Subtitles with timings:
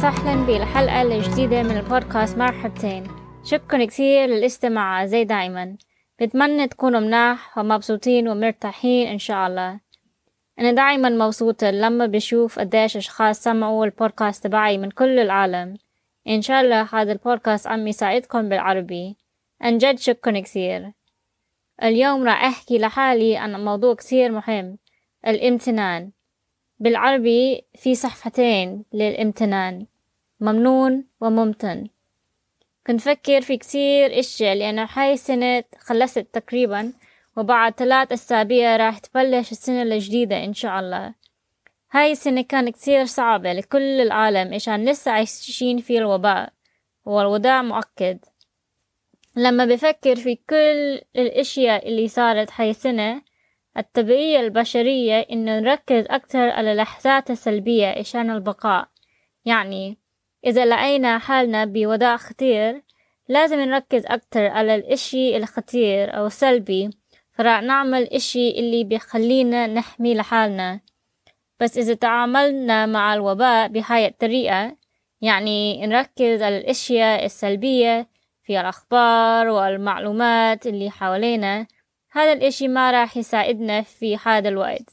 [0.00, 3.04] وسهلا بالحلقة الجديدة من البودكاست مرحبتين.
[3.44, 5.76] شكرا كثير للاستماع زي دايما.
[6.20, 9.80] بتمنى تكونوا مناح ومبسوطين ومرتاحين إن شاء الله.
[10.58, 15.76] أنا دايما مبسوطة لما بشوف قديش أشخاص سمعوا البودكاست تبعي من كل العالم.
[16.28, 19.16] إن شاء الله هذا البودكاست عم يساعدكم بالعربي.
[19.60, 20.92] عن جد شكرا كثير.
[21.82, 24.78] اليوم راح أحكي لحالي عن موضوع كثير مهم
[25.26, 26.10] الامتنان.
[26.80, 29.86] بالعربي في صفحتين للامتنان
[30.40, 31.86] ممنون وممتن.
[32.86, 36.92] كنت فكر في كثير أشياء لأنه هاي السنة خلصت تقريبا
[37.36, 41.14] وبعد ثلاث أسابيع راح تبلش السنة الجديدة إن شاء الله.
[41.92, 46.52] هاي السنة كانت كثير صعبة لكل العالم عشان لسه عايشين في الوباء
[47.04, 48.18] والوضع مؤكد.
[49.36, 53.22] لما بفكر في كل الأشياء اللي صارت هاي السنة
[53.76, 58.88] الطبيعية البشرية إنه نركز أكتر على اللحظات السلبية عشان البقاء.
[59.44, 59.98] يعني
[60.46, 62.82] إذا لقينا حالنا بوضع خطير
[63.28, 66.90] لازم نركز أكتر على الإشي الخطير أو السلبي
[67.32, 70.80] فراح نعمل إشي اللي بيخلينا نحمي لحالنا.
[71.60, 74.76] بس إذا تعاملنا مع الوباء بهاي الطريقة
[75.20, 78.08] يعني نركز على الأشياء السلبية
[78.42, 81.66] في الأخبار والمعلومات اللي حوالينا.
[82.12, 84.90] هذا الإشي ما راح يساعدنا في هذا الوقت.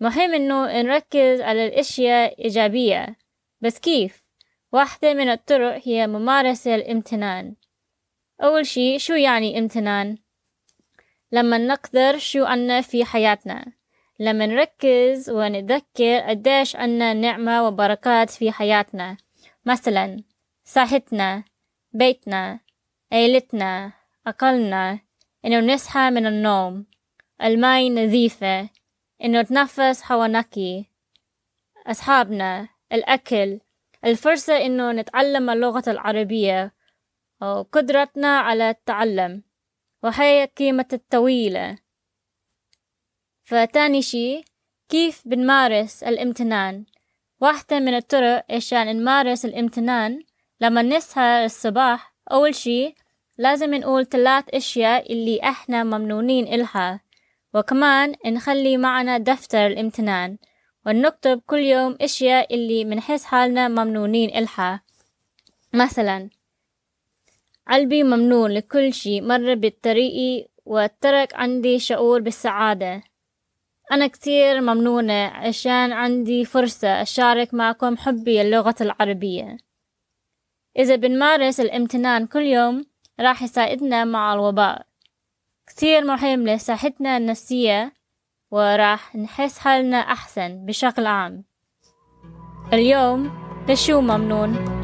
[0.00, 3.16] مهم إنه نركز على الأشياء إيجابية.
[3.60, 4.24] بس كيف؟
[4.72, 7.54] واحدة من الطرق هي ممارسة الامتنان.
[8.42, 10.18] أول شي شو يعني امتنان؟
[11.32, 13.72] لما نقدر شو عنا في حياتنا.
[14.18, 19.16] لما نركز ونتذكر قديش عنا نعمة وبركات في حياتنا.
[19.66, 20.22] مثلا
[20.64, 21.44] صحتنا
[21.92, 22.60] بيتنا
[23.12, 23.92] عيلتنا
[24.26, 25.09] أقلنا.
[25.44, 26.86] إنه نصحى من النوم.
[27.42, 28.70] الماي نظيفة.
[29.24, 30.84] إنه نتنفس هوا نقي
[31.86, 32.68] أصحابنا.
[32.92, 33.60] الأكل.
[34.04, 36.74] الفرصة إنه نتعلم اللغة العربية.
[37.40, 39.42] وقدرتنا على التعلم.
[40.02, 41.78] وهي قيمة الطويلة
[43.44, 44.42] فتاني شي.
[44.88, 46.84] كيف بنمارس الامتنان؟
[47.40, 50.22] واحدة من الطرق عشان نمارس الامتنان
[50.60, 52.94] لما نصحى الصباح أول شي
[53.40, 57.00] لازم نقول ثلاث أشياء اللي إحنا ممنونين إلها.
[57.54, 60.38] وكمان نخلي معنا دفتر الامتنان
[60.86, 64.82] ونكتب كل يوم أشياء اللي منحس حالنا ممنونين إلها.
[65.74, 66.30] مثلا
[67.70, 73.02] قلبي ممنون لكل شي مر بطريقي وترك عندي شعور بالسعادة.
[73.92, 79.56] أنا كتير ممنونة عشان عندي فرصة أشارك معكم حبي اللغة العربية.
[80.78, 82.89] إذا بنمارس الامتنان كل يوم
[83.20, 84.86] راح يساعدنا مع الوباء
[85.66, 87.92] كتير مهم لصحتنا النفسية
[88.50, 91.44] وراح نحس حالنا أحسن بشكل عام
[92.72, 93.30] اليوم
[93.68, 94.79] لشو ممنون؟